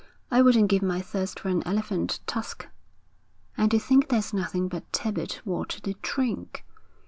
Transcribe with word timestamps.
I 0.31 0.41
wouldn't 0.41 0.69
give 0.69 0.81
my 0.81 0.99
thirst 0.99 1.39
for 1.39 1.49
an 1.49 1.61
elephant 1.61 2.21
tusk.' 2.25 2.65
'And 3.55 3.69
to 3.69 3.77
think 3.77 4.09
there's 4.09 4.33
nothing 4.33 4.67
but 4.67 4.91
tepid 4.91 5.41
water 5.45 5.79
to 5.81 5.93
drink!' 6.01 6.65